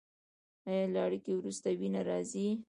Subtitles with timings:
[0.69, 2.47] ایا له اړیکې وروسته وینه راځي؟